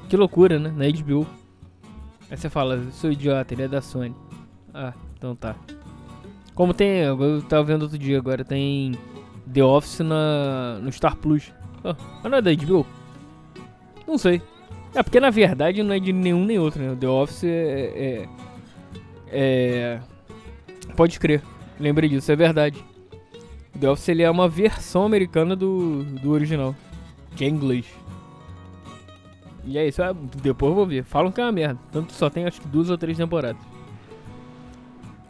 Que 0.10 0.18
loucura, 0.18 0.60
né? 0.60 0.74
Na 0.76 0.86
HBO. 0.92 1.26
Aí 2.30 2.36
você 2.36 2.50
fala, 2.50 2.84
sou 2.92 3.10
idiota, 3.10 3.54
ele 3.54 3.64
é 3.64 3.68
da 3.70 3.82
Sony. 3.82 4.14
Ah, 4.74 4.92
então 5.16 5.38
tá. 5.38 5.56
Como 6.54 6.74
tem, 6.74 6.98
eu 6.98 7.42
tava 7.44 7.64
vendo 7.64 7.84
outro 7.84 7.98
dia 7.98 8.18
agora, 8.18 8.44
tem 8.44 8.92
The 9.54 9.64
Office 9.64 10.00
na, 10.00 10.80
no 10.82 10.92
Star 10.92 11.16
Plus. 11.16 11.54
Oh, 11.82 11.96
mas 12.22 12.30
não 12.30 12.40
é 12.40 12.42
da 12.42 12.54
HBO? 12.54 12.86
Não 14.06 14.18
sei. 14.18 14.42
É 14.94 15.02
porque 15.02 15.22
na 15.22 15.30
verdade 15.30 15.82
não 15.82 15.96
é 15.96 16.00
de 16.00 16.12
nenhum 16.12 16.44
nem 16.44 16.60
outro, 16.60 16.84
né? 16.84 16.94
The 17.00 17.08
Office 17.08 17.46
é. 17.46 17.94
é, 17.96 18.30
é 19.32 20.00
pode 20.98 21.18
crer. 21.18 21.42
Lembrei 21.80 22.10
disso, 22.10 22.30
é 22.34 22.36
verdade. 22.36 22.84
The 23.80 23.90
Office 23.90 24.10
ele 24.10 24.24
é 24.24 24.30
uma 24.30 24.50
versão 24.50 25.06
americana 25.06 25.56
do, 25.56 26.04
do 26.04 26.32
original. 26.32 26.76
Que 27.36 27.46
é 27.46 27.48
inglês. 27.48 27.86
E 29.66 29.78
é 29.78 29.88
isso, 29.88 30.02
é, 30.02 30.14
depois 30.42 30.72
eu 30.72 30.76
vou 30.76 30.86
ver. 30.86 31.04
Falam 31.04 31.32
que 31.32 31.42
é 31.42 31.44
uma 31.44 31.52
merda. 31.52 31.80
Tanto 31.92 32.14
só 32.14 32.30
tem 32.30 32.46
acho 32.46 32.62
que 32.62 32.68
duas 32.68 32.90
ou 32.90 32.98
três 32.98 33.18
temporadas. 33.18 33.62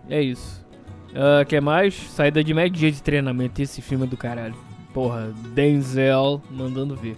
É 0.09 0.21
isso. 0.21 0.65
Uh, 1.09 1.45
que 1.45 1.59
mais? 1.59 1.95
Saída 1.95 2.43
de 2.43 2.53
médio 2.53 2.77
dia 2.77 2.91
de 2.91 3.01
treinamento. 3.01 3.61
Esse 3.61 3.81
filme 3.81 4.05
é 4.05 4.07
do 4.07 4.15
caralho. 4.15 4.55
Porra, 4.93 5.33
Denzel 5.53 6.41
mandando 6.51 6.95
ver. 6.95 7.17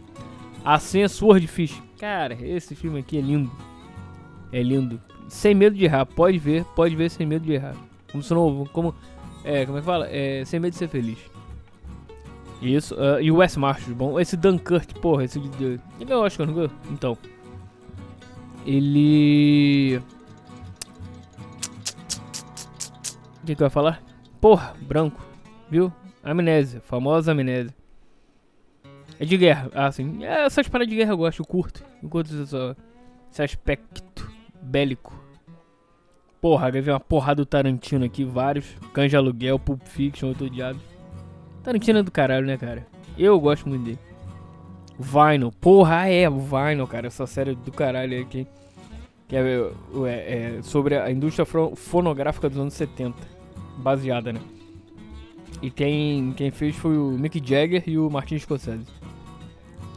Assim 0.64 1.02
é 1.02 1.08
Swordfish. 1.08 1.82
Cara, 2.00 2.38
esse 2.42 2.76
filme 2.76 3.00
aqui 3.00 3.18
é 3.18 3.22
lindo. 3.22 3.52
É 4.52 4.64
lindo. 4.64 5.00
Sem 5.28 5.54
medo 5.54 5.76
de 5.76 5.86
errar. 5.86 6.06
Pode 6.06 6.38
ver, 6.40 6.64
pode 6.76 6.96
ver 6.96 7.10
sem 7.10 7.28
medo 7.28 7.46
de 7.46 7.54
errar. 7.54 7.76
Como 8.12 8.24
se 8.24 8.34
não. 8.34 8.66
Como. 8.72 8.96
É, 9.44 9.66
como 9.66 9.78
é 9.78 9.82
que 9.82 9.86
fala? 9.86 10.08
É, 10.10 10.44
sem 10.46 10.60
medo 10.60 10.74
de 10.74 10.78
ser 10.78 10.88
feliz. 10.88 11.20
Isso. 12.62 12.96
Uh, 12.96 13.22
e 13.22 13.32
o 13.32 13.38
Wes 13.38 13.56
Marshall, 13.56 13.96
bom. 13.96 14.20
Esse 14.20 14.36
Dunkirk, 14.36 15.00
porra, 15.00 15.24
esse. 15.24 15.40
Ele 15.40 15.80
ganhou 16.06 16.24
Oscar, 16.24 16.46
não 16.46 16.54
ganhou? 16.54 16.72
Então. 16.92 17.18
Ele. 18.66 20.02
O 23.42 23.46
que, 23.46 23.56
que 23.56 23.64
eu 23.64 23.66
ia 23.66 23.72
falar? 23.72 24.04
Porra, 24.42 24.76
branco. 24.82 25.26
Viu? 25.70 25.92
Amnésia. 26.24 26.82
Famosa 26.82 27.32
amnésia. 27.32 27.74
É 29.20 29.26
de 29.26 29.38
guerra. 29.38 29.70
Ah, 29.74 29.92
sim. 29.92 30.24
É, 30.24 30.46
essas 30.46 30.68
paradas 30.68 30.90
de 30.90 30.96
guerra 30.98 31.12
eu 31.12 31.18
gosto, 31.18 31.40
eu 31.40 31.46
curto. 31.46 31.84
Eu 32.04 32.10
curto 32.10 32.34
esse, 32.34 32.56
esse 33.32 33.42
aspecto 33.42 34.30
bélico. 34.62 35.19
Porra, 36.42 36.72
vi 36.72 36.90
uma 36.90 37.00
porrada 37.00 37.42
do 37.42 37.46
Tarantino 37.46 38.06
aqui, 38.06 38.24
vários. 38.24 38.66
Canja 38.94 39.18
Aluguel, 39.18 39.60
Pulp 39.60 39.82
Fiction, 39.86 40.30
Outro 40.30 40.50
Diabo. 40.50 40.80
Tarantino 41.64 42.00
é 42.00 42.04
do 42.04 42.12
caralho, 42.12 42.46
né, 42.46 42.58
cara? 42.58 42.88
Eu 43.18 43.38
gosto 43.40 43.68
muito 43.68 43.84
dele. 43.84 44.00
Vinyl. 44.98 45.52
Porra, 45.60 46.08
é, 46.08 46.30
o 46.30 46.40
Vinyl, 46.40 46.88
cara. 46.88 47.08
Essa 47.08 47.28
série 47.28 47.56
do 47.56 47.72
caralho 47.72 48.22
aqui. 48.22 48.48
Que 49.28 49.36
é, 49.36 49.72
é, 50.06 50.08
é 50.08 50.62
sobre 50.62 50.98
a 50.98 51.12
indústria 51.12 51.46
fonográfica 51.76 52.50
dos 52.50 52.58
anos 52.58 52.74
70. 52.74 53.16
Baseada, 53.78 54.32
né? 54.32 54.40
E 55.62 55.70
quem, 55.70 56.32
quem 56.34 56.52
fez 56.52 56.76
foi 56.76 56.98
o 56.98 57.12
Mick 57.12 57.42
Jagger 57.46 57.84
e 57.86 57.98
o 57.98 58.10
Martin 58.10 58.40
Scorsese. 58.40 58.88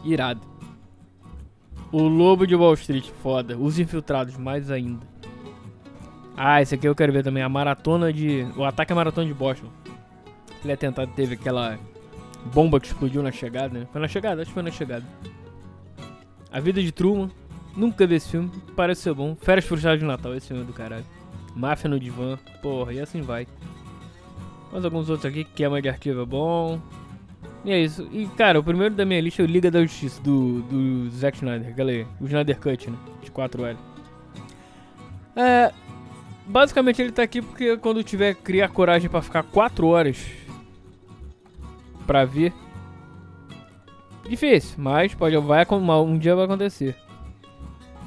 Irado. 0.04 0.40
O 1.92 2.02
Lobo 2.02 2.46
de 2.46 2.56
Wall 2.56 2.74
Street, 2.74 3.10
foda. 3.22 3.56
Os 3.56 3.78
Infiltrados, 3.78 4.36
mais 4.36 4.70
ainda. 4.70 5.11
Ah, 6.36 6.62
esse 6.62 6.74
aqui 6.74 6.88
eu 6.88 6.94
quero 6.94 7.12
ver 7.12 7.22
também. 7.22 7.42
A 7.42 7.48
maratona 7.48 8.12
de. 8.12 8.46
O 8.56 8.64
ataque 8.64 8.92
à 8.92 8.96
maratona 8.96 9.26
de 9.26 9.34
Boston. 9.34 9.68
Ele 10.62 10.72
é 10.72 10.76
tentado, 10.76 11.10
teve 11.14 11.34
aquela 11.34 11.78
bomba 12.52 12.80
que 12.80 12.86
explodiu 12.86 13.22
na 13.22 13.32
chegada, 13.32 13.78
né? 13.78 13.86
Foi 13.92 14.00
na 14.00 14.08
chegada? 14.08 14.42
Acho 14.42 14.50
que 14.50 14.54
foi 14.54 14.62
na 14.62 14.70
chegada. 14.70 15.04
A 16.50 16.60
Vida 16.60 16.82
de 16.82 16.92
Truman. 16.92 17.30
Nunca 17.76 18.06
vi 18.06 18.16
esse 18.16 18.30
filme. 18.30 18.50
Parece 18.76 19.02
ser 19.02 19.14
bom. 19.14 19.34
Férias 19.34 19.64
Frustradas 19.64 20.00
de 20.00 20.06
Natal. 20.06 20.34
Esse 20.34 20.48
filme 20.48 20.62
é 20.62 20.66
do 20.66 20.72
caralho. 20.72 21.04
Máfia 21.54 21.88
no 21.88 21.98
Divã. 21.98 22.38
Porra, 22.60 22.92
e 22.92 23.00
assim 23.00 23.22
vai. 23.22 23.46
Mais 24.70 24.84
alguns 24.84 25.08
outros 25.08 25.30
aqui. 25.30 25.44
Queima 25.44 25.80
de 25.80 25.88
arquivo 25.88 26.22
é 26.22 26.26
bom. 26.26 26.80
E 27.64 27.70
é 27.70 27.78
isso. 27.78 28.08
E, 28.12 28.26
cara, 28.36 28.58
o 28.58 28.62
primeiro 28.62 28.94
da 28.94 29.04
minha 29.04 29.20
lista 29.20 29.42
é 29.42 29.44
o 29.44 29.48
Liga 29.48 29.70
da 29.70 29.80
Justiça, 29.82 30.20
do, 30.22 30.62
do 30.62 31.10
Zack 31.10 31.36
Snyder. 31.36 31.74
Aí, 31.88 32.06
o 32.20 32.26
Snyder 32.26 32.58
Cut, 32.58 32.90
né? 32.90 32.98
De 33.22 33.30
4L. 33.30 33.76
É... 35.36 35.72
Basicamente 36.46 37.00
ele 37.00 37.12
tá 37.12 37.22
aqui 37.22 37.40
porque 37.40 37.76
quando 37.76 38.02
tiver 38.02 38.34
criar 38.34 38.68
coragem 38.68 39.08
para 39.08 39.22
ficar 39.22 39.42
4 39.42 39.86
horas 39.86 40.26
pra 42.06 42.24
ver. 42.24 42.52
Difícil, 44.28 44.76
mas 44.78 45.14
pode, 45.14 45.36
vai, 45.36 45.66
um 45.70 46.18
dia 46.18 46.34
vai 46.34 46.44
acontecer. 46.44 46.96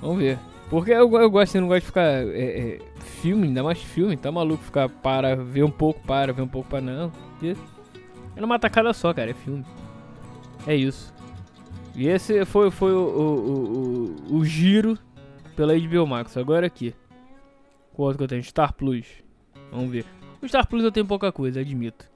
Vamos 0.02 0.18
ver. 0.18 0.40
Porque 0.70 0.92
eu, 0.92 1.12
eu 1.12 1.30
gosto, 1.30 1.56
eu 1.56 1.62
não 1.62 1.68
gosto 1.68 1.82
de 1.82 1.86
ficar. 1.88 2.02
É, 2.04 2.80
é, 2.80 2.80
filme, 3.00 3.48
ainda 3.48 3.64
mais 3.64 3.80
filme, 3.80 4.18
tá 4.18 4.32
maluco 4.32 4.64
ficar 4.64 4.90
para, 4.90 5.36
ver 5.36 5.64
um 5.64 5.72
pouco, 5.72 6.00
para, 6.06 6.34
ver 6.34 6.42
um 6.42 6.48
pouco, 6.48 6.70
para. 6.70 6.82
Não. 6.82 7.12
É 8.36 8.42
numa 8.42 8.58
tacada 8.58 8.92
só, 8.94 9.14
cara, 9.14 9.32
é 9.32 9.34
filme. 9.34 9.66
É 10.66 10.76
isso. 10.76 11.14
E 11.96 12.08
esse 12.08 12.44
foi, 12.46 12.72
foi 12.72 12.92
o, 12.94 12.98
o, 12.98 14.16
o, 14.32 14.38
o 14.38 14.46
giro 14.46 14.98
pela 15.56 15.78
HBO 15.78 16.08
Max. 16.08 16.36
Agora 16.36 16.66
aqui. 16.66 16.94
Qual 17.96 18.08
outro 18.08 18.18
que 18.18 18.24
eu 18.26 18.28
tenho? 18.28 18.44
Star 18.44 18.74
Plus. 18.74 19.08
Vamos 19.72 19.90
ver. 19.90 20.06
O 20.42 20.48
Star 20.48 20.68
Plus 20.68 20.84
eu 20.84 20.92
tenho 20.92 21.06
pouca 21.06 21.32
coisa, 21.32 21.62
admito. 21.62 22.10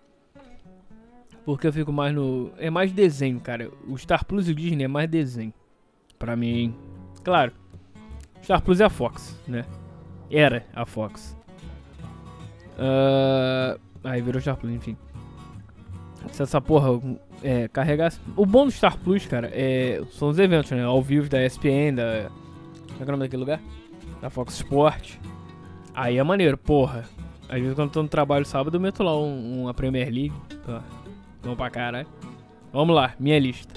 Porque 1.45 1.65
eu 1.65 1.73
fico 1.73 1.91
mais 1.91 2.13
no. 2.13 2.51
É 2.57 2.69
mais 2.69 2.91
desenho, 2.91 3.39
cara. 3.39 3.71
O 3.87 3.97
Star 3.97 4.25
Plus 4.25 4.49
e 4.49 4.51
o 4.51 4.55
Disney 4.55 4.83
é 4.83 4.87
mais 4.87 5.09
desenho. 5.09 5.53
Pra 6.17 6.35
mim. 6.35 6.75
Claro. 7.23 7.53
Star 8.43 8.61
Plus 8.61 8.81
é 8.81 8.85
a 8.85 8.89
Fox, 8.89 9.39
né? 9.47 9.65
Era 10.29 10.65
a 10.73 10.85
Fox. 10.85 11.35
Uh... 12.77 13.79
Aí 14.03 14.21
virou 14.21 14.41
Star 14.41 14.57
Plus, 14.57 14.73
enfim. 14.73 14.97
Se 16.31 16.43
essa 16.43 16.59
porra 16.59 17.01
é, 17.41 17.69
carregasse. 17.69 18.19
O 18.35 18.45
bom 18.45 18.65
do 18.65 18.71
Star 18.71 18.97
Plus, 18.97 19.25
cara, 19.25 19.49
é, 19.53 20.03
são 20.11 20.27
os 20.27 20.39
eventos, 20.39 20.71
né? 20.71 20.83
Ao 20.83 21.01
vivo 21.01 21.29
da 21.29 21.43
ESPN, 21.43 21.95
da. 21.95 22.29
Como 22.89 22.99
é, 22.99 23.01
é 23.01 23.03
o 23.03 23.11
nome 23.11 23.23
daquele 23.23 23.39
lugar? 23.39 23.61
Da 24.21 24.29
Fox 24.29 24.55
Sport. 24.55 25.17
Aí 25.99 26.17
é 26.17 26.23
maneiro, 26.23 26.57
porra. 26.57 27.03
Às 27.49 27.59
vezes 27.59 27.75
quando 27.75 27.89
eu 27.89 27.93
tô 27.93 28.01
no 28.03 28.07
trabalho 28.07 28.45
sábado 28.45 28.77
eu 28.77 28.79
meto 28.79 29.03
lá 29.03 29.19
um, 29.19 29.63
uma 29.63 29.73
Premier 29.73 30.05
League. 30.05 30.33
Ó, 30.65 30.79
vamos 31.41 31.57
pra 31.57 31.69
caralho. 31.69 32.07
Vamos 32.71 32.95
lá, 32.95 33.13
minha 33.19 33.37
lista. 33.37 33.73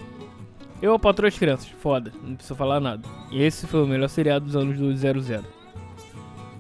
Eu, 0.80 0.96
Patroa 1.00 1.26
as 1.26 1.36
Crianças, 1.36 1.66
foda, 1.66 2.12
não 2.22 2.36
preciso 2.36 2.54
falar 2.54 2.78
nada. 2.78 3.02
Esse 3.32 3.66
foi 3.66 3.82
o 3.82 3.88
melhor 3.88 4.06
seriado 4.06 4.44
dos 4.44 4.54
anos 4.54 4.78
do 4.78 4.94
00. 4.96 5.44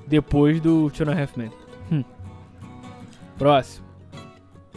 Depois 0.08 0.60
do 0.60 0.90
Two 0.90 1.08
and 1.08 1.12
a 1.12 1.22
Half 1.22 1.36
Men. 1.36 1.52
Hum. 1.92 2.04
Próximo. 3.38 3.86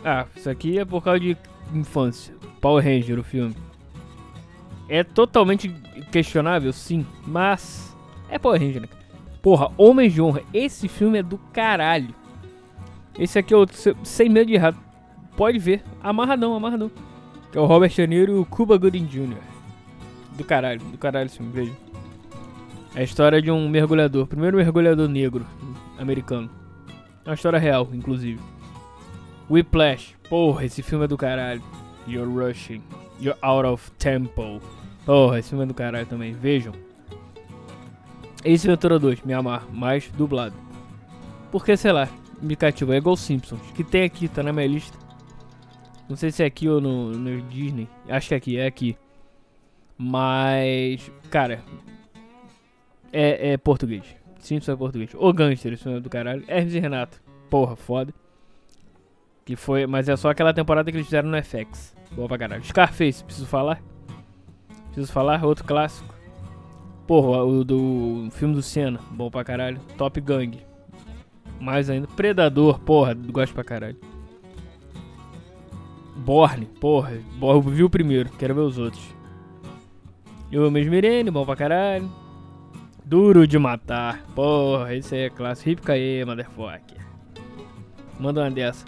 Ah, 0.04 0.28
isso 0.36 0.48
aqui 0.52 0.78
é 0.78 0.86
por 0.86 1.04
causa 1.04 1.20
de 1.20 1.36
infância. 1.74 2.36
Power 2.62 2.86
Ranger, 2.86 3.18
o 3.18 3.24
filme. 3.24 3.56
É 4.88 5.04
totalmente 5.04 5.68
questionável, 6.12 6.72
sim, 6.72 7.04
mas 7.26 7.98
é 8.30 8.38
Power 8.38 8.62
Ranger, 8.62 8.84
né? 8.84 9.05
Porra, 9.46 9.72
Homens 9.78 10.12
de 10.12 10.20
Honra, 10.24 10.42
esse 10.52 10.88
filme 10.88 11.20
é 11.20 11.22
do 11.22 11.38
caralho. 11.38 12.16
Esse 13.16 13.38
aqui 13.38 13.54
é 13.54 13.58
outro, 13.58 13.78
sem 14.04 14.28
medo 14.28 14.48
de 14.48 14.56
errar. 14.56 14.74
Pode 15.38 15.60
ver, 15.60 15.84
amarradão, 16.02 16.56
amarradão. 16.56 16.90
Que 17.52 17.60
é 17.60 17.62
o 17.62 17.66
Robert 17.68 17.92
De 17.92 18.08
Niro 18.08 18.38
e 18.38 18.40
o 18.40 18.46
Cuba 18.48 18.76
Gooding 18.76 19.06
Jr. 19.06 19.38
Do 20.36 20.44
caralho, 20.44 20.82
do 20.82 20.98
caralho 20.98 21.28
esse 21.28 21.38
filme, 21.38 21.52
veja. 21.54 21.72
É 22.96 23.02
a 23.02 23.04
história 23.04 23.40
de 23.40 23.52
um 23.52 23.70
mergulhador, 23.70 24.26
primeiro 24.26 24.58
mergulhador 24.58 25.08
negro 25.08 25.46
americano. 26.00 26.50
É 27.24 27.30
uma 27.30 27.36
história 27.36 27.60
real, 27.60 27.88
inclusive. 27.94 28.42
Whiplash, 29.48 30.16
porra, 30.28 30.66
esse 30.66 30.82
filme 30.82 31.06
é 31.06 31.08
do 31.08 31.18
caralho. 31.18 31.62
You're 32.08 32.28
rushing, 32.28 32.82
you're 33.22 33.38
out 33.44 33.68
of 33.68 33.92
tempo. 34.00 34.60
Porra, 35.06 35.38
esse 35.38 35.50
filme 35.50 35.66
é 35.66 35.68
do 35.68 35.74
caralho 35.76 36.08
também, 36.08 36.34
vejam. 36.34 36.74
Ace 38.46 38.68
Ventura 38.68 39.00
2, 39.00 39.24
me 39.24 39.34
amar, 39.34 39.68
mais 39.72 40.10
dublado. 40.12 40.56
Porque, 41.52 41.76
sei 41.76 41.92
lá, 41.92 42.08
me 42.40 42.56
cativou. 42.56 42.94
É 42.94 42.98
igual 42.98 43.18
Simpsons, 43.18 43.60
que 43.74 43.84
tem 43.84 44.04
aqui, 44.04 44.28
tá 44.28 44.44
na 44.44 44.54
minha 44.54 44.68
lista. 44.68 44.98
Não 46.08 46.16
sei 46.16 46.32
se 46.32 46.44
é 46.44 46.46
aqui 46.46 46.70
ou 46.70 46.80
no, 46.80 47.12
no 47.12 47.42
Disney. 47.44 47.90
Acho 48.08 48.28
que 48.28 48.34
é 48.34 48.38
aqui, 48.38 48.58
é 48.58 48.68
aqui. 48.68 48.98
Mas, 49.98 51.12
cara, 51.32 51.64
é, 53.12 53.54
é 53.54 53.58
português. 53.58 54.04
Simpsons 54.40 54.74
é 54.74 54.78
português. 54.78 55.12
O 55.16 55.34
Gangster, 55.34 55.76
filme 55.78 55.98
é 55.98 56.02
do 56.02 56.10
caralho. 56.10 56.44
Hermes 56.48 56.76
e 56.76 56.80
Renato, 56.80 57.20
porra, 57.50 57.76
foda. 57.76 58.14
Que 59.44 59.56
foi, 59.56 59.88
mas 59.88 60.08
é 60.08 60.16
só 60.16 60.30
aquela 60.30 60.54
temporada 60.54 60.92
que 60.92 60.98
eles 60.98 61.08
fizeram 61.08 61.30
no 61.30 61.44
FX. 61.44 61.96
Boa 62.12 62.28
pra 62.28 62.38
caralho. 62.38 62.64
Scarface, 62.64 63.24
preciso 63.24 63.48
falar? 63.48 63.82
Preciso 64.88 65.12
falar? 65.12 65.44
Outro 65.44 65.64
clássico. 65.64 66.15
Porra, 67.08 67.44
o 67.44 67.64
do 67.64 68.28
filme 68.32 68.56
do 68.56 68.62
Senna, 68.62 69.00
bom 69.12 69.30
pra 69.30 69.44
caralho. 69.44 69.80
Top 69.98 70.20
Gang. 70.22 70.60
Mais 71.60 71.90
ainda. 71.90 72.08
Predador, 72.08 72.80
porra, 72.80 73.14
gosto 73.14 73.54
pra 73.54 73.64
caralho. 73.64 73.98
Borne, 76.16 76.66
porra, 76.66 77.14
eu 77.42 77.62
vi 77.62 77.84
o 77.84 77.90
primeiro, 77.90 78.30
quero 78.32 78.56
ver 78.56 78.62
os 78.62 78.78
outros. 78.80 79.04
Eu 80.52 80.72
mesmo 80.72 80.96
Irene, 80.96 81.30
bom 81.30 81.46
pra 81.46 81.56
caralho. 81.56 82.10
Duro 83.04 83.46
de 83.46 83.60
matar, 83.60 84.24
porra, 84.34 84.96
esse 84.96 85.14
aí 85.14 85.22
é 85.22 85.30
clássico. 85.30 85.70
Hip 85.70 85.82
Kaê, 85.84 86.26
motherfucker. 86.26 87.06
Manda 88.20 88.42
uma 88.42 88.50
dessa. 88.50 88.86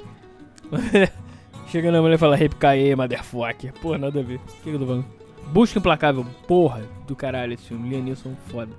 Chega 1.67 1.91
na 1.91 2.01
mulher 2.01 2.15
e 2.15 2.17
fala 2.17 2.41
Hip 2.41 2.55
Kaê, 2.55 2.95
motherfucker. 2.95 3.73
Porra, 3.73 3.97
nada 3.99 4.19
a 4.19 4.23
ver. 4.23 4.37
O 4.37 4.39
que, 4.39 4.63
que 4.63 4.69
eu 4.69 4.79
tô 4.79 4.87
falando? 4.87 5.16
Busca 5.51 5.79
Implacável, 5.79 6.25
porra 6.47 6.83
do 7.07 7.15
caralho 7.15 7.53
esse 7.53 7.63
filme. 7.63 7.89
Liam 7.89 8.03
Neeson, 8.03 8.35
foda. 8.47 8.71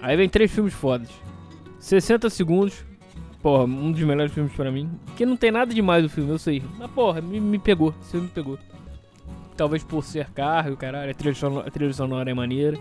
Aí 0.00 0.16
vem 0.16 0.28
três 0.28 0.50
filmes 0.50 0.72
fodas. 0.72 1.10
60 1.78 2.30
segundos. 2.30 2.84
Porra, 3.42 3.64
um 3.64 3.90
dos 3.90 4.00
melhores 4.02 4.32
filmes 4.32 4.52
pra 4.52 4.70
mim. 4.70 4.90
Que 5.16 5.24
não 5.24 5.36
tem 5.36 5.50
nada 5.50 5.72
demais 5.74 6.04
o 6.04 6.08
filme, 6.08 6.30
eu 6.30 6.38
sei. 6.38 6.62
Mas 6.78 6.90
porra, 6.90 7.20
me, 7.20 7.40
me 7.40 7.58
pegou. 7.58 7.94
Esse 8.00 8.12
filme 8.12 8.26
me 8.26 8.32
pegou. 8.32 8.58
Talvez 9.56 9.84
por 9.84 10.02
ser 10.02 10.30
carro, 10.30 10.76
caralho. 10.76 11.10
A 11.10 11.14
trilha, 11.14 11.34
sonora, 11.34 11.68
a 11.68 11.70
trilha 11.70 11.92
sonora 11.92 12.30
é 12.30 12.34
maneira. 12.34 12.78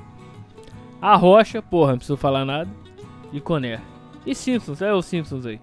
A 1.02 1.16
Rocha, 1.16 1.62
porra, 1.62 1.92
não 1.92 1.98
preciso 1.98 2.18
falar 2.18 2.46
nada. 2.46 2.70
E 3.32 3.40
Conner. 3.40 3.82
E 4.26 4.34
Simpsons, 4.34 4.82
é 4.82 4.94
o 4.94 5.02
Simpsons 5.02 5.46
aí. 5.46 5.60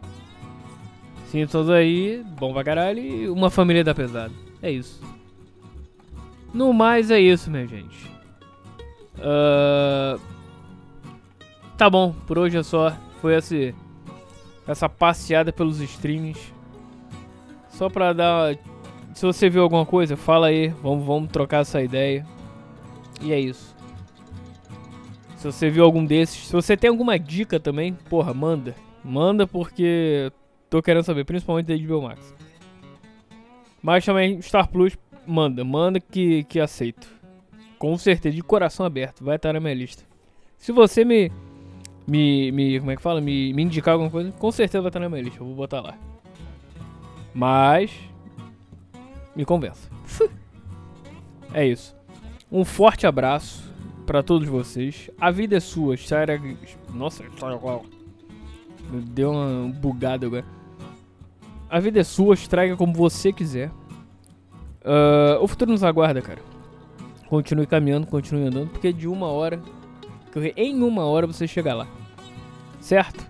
Simpsons 1.26 1.68
aí, 1.68 2.22
bom 2.38 2.52
pra 2.52 2.64
caralho. 2.64 3.00
E 3.00 3.28
uma 3.28 3.50
família 3.50 3.84
da 3.84 3.94
pesada. 3.94 4.32
É 4.62 4.70
isso. 4.70 5.02
No 6.52 6.72
mais 6.72 7.10
é 7.10 7.20
isso, 7.20 7.50
minha 7.50 7.66
gente. 7.66 8.10
Uh... 9.18 10.20
Tá 11.76 11.90
bom, 11.90 12.12
por 12.26 12.38
hoje 12.38 12.56
é 12.56 12.62
só. 12.62 12.96
Foi 13.20 13.34
esse, 13.34 13.74
essa 14.66 14.88
passeada 14.88 15.52
pelos 15.52 15.80
streams. 15.80 16.54
Só 17.68 17.90
pra 17.90 18.12
dar. 18.14 18.56
Se 19.14 19.26
você 19.26 19.50
viu 19.50 19.62
alguma 19.62 19.84
coisa, 19.84 20.16
fala 20.16 20.46
aí. 20.46 20.68
Vamos, 20.82 21.04
vamos 21.04 21.30
trocar 21.30 21.60
essa 21.60 21.82
ideia. 21.82 22.26
E 23.20 23.32
é 23.32 23.38
isso. 23.38 23.76
Se 25.36 25.52
você 25.52 25.68
viu 25.68 25.84
algum 25.84 26.04
desses. 26.04 26.46
Se 26.46 26.52
você 26.52 26.76
tem 26.76 26.88
alguma 26.88 27.18
dica 27.18 27.60
também, 27.60 27.92
porra, 28.08 28.32
manda. 28.32 28.74
Manda 29.04 29.46
porque 29.46 30.32
tô 30.70 30.82
querendo 30.82 31.04
saber, 31.04 31.24
principalmente 31.24 31.66
da 31.66 31.76
HBO 31.76 32.02
Max. 32.02 32.34
Mas 33.82 34.04
também 34.04 34.40
Star 34.40 34.66
Plus 34.68 34.96
Manda, 35.26 35.64
manda 35.64 36.00
que, 36.00 36.44
que 36.44 36.60
aceito. 36.60 37.08
Com 37.78 37.96
certeza, 37.98 38.34
de 38.34 38.42
coração 38.42 38.86
aberto, 38.86 39.24
vai 39.24 39.36
estar 39.36 39.52
na 39.52 39.60
minha 39.60 39.74
lista. 39.74 40.04
Se 40.56 40.72
você 40.72 41.04
me. 41.04 41.30
Me. 42.06 42.52
me 42.52 42.78
como 42.78 42.90
é 42.90 42.96
que 42.96 43.02
fala? 43.02 43.20
Me, 43.20 43.52
me 43.52 43.62
indicar 43.62 43.92
alguma 43.92 44.10
coisa, 44.10 44.32
com 44.32 44.50
certeza 44.50 44.80
vai 44.80 44.88
estar 44.88 45.00
na 45.00 45.08
minha 45.08 45.22
lista. 45.22 45.40
Eu 45.40 45.46
vou 45.46 45.54
botar 45.54 45.80
lá. 45.80 45.98
Mas. 47.34 47.92
Me 49.34 49.44
convença. 49.44 49.90
é 51.52 51.66
isso. 51.66 51.94
Um 52.50 52.64
forte 52.64 53.06
abraço 53.06 53.70
para 54.06 54.22
todos 54.22 54.48
vocês. 54.48 55.10
A 55.20 55.30
vida 55.30 55.56
é 55.56 55.60
sua. 55.60 55.96
Sarah... 55.96 56.40
Nossa, 56.94 57.24
deu 58.90 59.32
uma 59.32 59.68
bugada 59.68 60.26
agora. 60.26 60.44
A 61.68 61.80
vida 61.80 62.00
é 62.00 62.04
sua, 62.04 62.34
estraga 62.34 62.76
como 62.76 62.92
você 62.94 63.32
quiser. 63.32 63.70
Uh, 64.86 65.42
o 65.42 65.48
futuro 65.48 65.72
nos 65.72 65.82
aguarda, 65.82 66.22
cara. 66.22 66.38
Continue 67.28 67.66
caminhando, 67.66 68.06
continue 68.06 68.46
andando, 68.46 68.70
porque 68.70 68.92
de 68.92 69.08
uma 69.08 69.26
hora, 69.26 69.60
em 70.56 70.80
uma 70.80 71.04
hora 71.04 71.26
você 71.26 71.48
chega 71.48 71.74
lá. 71.74 71.88
Certo? 72.78 73.26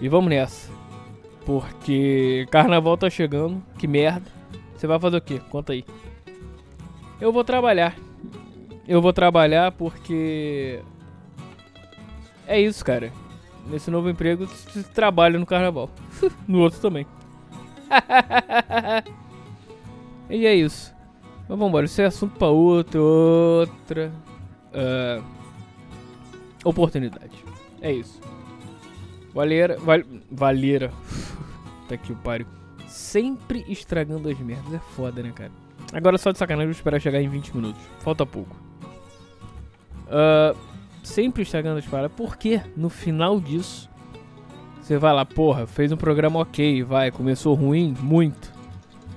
E 0.00 0.08
vamos 0.08 0.30
nessa. 0.30 0.70
Porque 1.44 2.46
carnaval 2.52 2.96
tá 2.96 3.10
chegando, 3.10 3.60
que 3.76 3.88
merda. 3.88 4.30
Você 4.76 4.86
vai 4.86 5.00
fazer 5.00 5.16
o 5.16 5.20
quê? 5.20 5.40
Conta 5.50 5.72
aí. 5.72 5.84
Eu 7.20 7.32
vou 7.32 7.42
trabalhar. 7.42 7.96
Eu 8.86 9.02
vou 9.02 9.12
trabalhar 9.12 9.72
porque. 9.72 10.80
É 12.46 12.60
isso, 12.60 12.84
cara. 12.84 13.12
Nesse 13.66 13.90
novo 13.90 14.08
emprego, 14.08 14.46
você 14.46 14.84
trabalha 14.84 15.36
no 15.36 15.46
carnaval. 15.46 15.90
no 16.46 16.60
outro 16.60 16.80
também. 16.80 17.04
E 20.28 20.46
é 20.46 20.54
isso. 20.54 20.94
Mas 21.48 21.58
vambora, 21.58 21.86
isso 21.86 22.00
é 22.00 22.06
assunto 22.06 22.36
pra 22.38 22.48
outra, 22.48 23.00
outra 23.00 24.12
uh, 24.72 25.24
oportunidade. 26.64 27.44
É 27.80 27.92
isso. 27.92 28.20
Valeira, 29.32 29.78
val, 29.78 30.00
Valeira. 30.30 30.92
tá 31.88 31.96
que 31.96 32.12
o 32.12 32.16
pariu. 32.16 32.46
Sempre 32.88 33.64
estragando 33.68 34.28
as 34.28 34.38
merdas. 34.38 34.74
É 34.74 34.78
foda, 34.78 35.22
né, 35.22 35.30
cara? 35.32 35.52
Agora 35.92 36.18
só 36.18 36.32
de 36.32 36.38
sacanagem, 36.38 36.68
vou 36.68 36.76
esperar 36.76 37.00
chegar 37.00 37.20
em 37.20 37.28
20 37.28 37.54
minutos. 37.54 37.82
Falta 38.00 38.26
pouco. 38.26 38.56
Uh, 40.06 40.56
sempre 41.02 41.42
estragando 41.42 41.78
as 41.78 41.86
paradas. 41.86 42.16
Porque 42.16 42.60
no 42.76 42.88
final 42.88 43.40
disso, 43.40 43.88
você 44.80 44.98
vai 44.98 45.12
lá, 45.12 45.24
porra, 45.24 45.66
fez 45.66 45.92
um 45.92 45.96
programa 45.96 46.40
ok, 46.40 46.82
vai, 46.82 47.10
começou 47.10 47.54
ruim, 47.54 47.94
muito. 48.00 48.55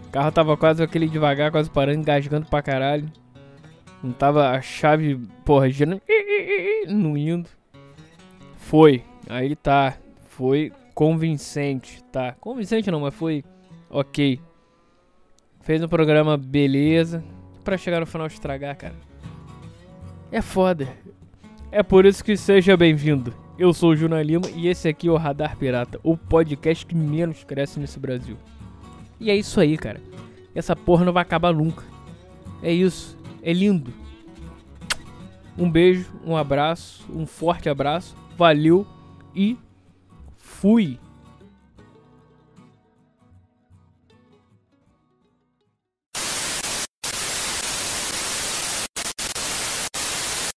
O 0.09 0.11
carro 0.11 0.31
tava 0.31 0.57
quase 0.57 0.81
aquele 0.81 1.07
devagar, 1.07 1.51
quase 1.51 1.69
parando, 1.69 1.99
engasgando 1.99 2.47
pra 2.47 2.63
caralho. 2.63 3.07
Não 4.01 4.11
tava 4.11 4.49
a 4.49 4.59
chave, 4.59 5.19
porra, 5.45 5.69
girando, 5.69 6.01
não 6.87 7.15
indo. 7.15 7.47
Foi, 8.55 9.03
aí 9.29 9.55
tá, 9.55 9.97
foi 10.25 10.73
convincente, 10.95 12.03
tá? 12.05 12.35
Convincente 12.39 12.89
não, 12.89 13.01
mas 13.01 13.13
foi 13.13 13.43
ok. 13.87 14.39
Fez 15.61 15.83
um 15.83 15.87
programa 15.87 16.35
beleza, 16.35 17.23
pra 17.63 17.77
chegar 17.77 17.99
no 17.99 18.07
final 18.07 18.25
estragar, 18.25 18.75
cara. 18.75 18.95
É 20.31 20.41
foda. 20.41 20.87
É 21.71 21.83
por 21.83 22.07
isso 22.07 22.23
que 22.23 22.35
seja 22.35 22.75
bem-vindo. 22.75 23.31
Eu 23.59 23.71
sou 23.73 23.91
o 23.91 23.95
Juna 23.95 24.23
Lima 24.23 24.49
e 24.55 24.67
esse 24.69 24.87
aqui 24.87 25.07
é 25.07 25.11
o 25.11 25.17
Radar 25.17 25.55
Pirata, 25.55 25.99
o 26.01 26.17
podcast 26.17 26.83
que 26.83 26.95
menos 26.95 27.43
cresce 27.43 27.79
nesse 27.79 27.99
Brasil. 27.99 28.37
E 29.19 29.29
é 29.29 29.35
isso 29.35 29.59
aí, 29.59 29.77
cara. 29.77 30.01
essa 30.55 30.75
porra 30.75 31.05
não 31.05 31.13
vai 31.13 31.21
acabar 31.21 31.53
nunca. 31.53 31.83
É 32.61 32.71
isso. 32.71 33.17
É 33.41 33.53
lindo. 33.53 33.93
Um 35.57 35.69
beijo, 35.69 36.11
um 36.25 36.37
abraço, 36.37 37.05
um 37.13 37.25
forte 37.25 37.69
abraço. 37.69 38.15
Valeu 38.37 38.87
e 39.35 39.57
fui. 40.37 40.99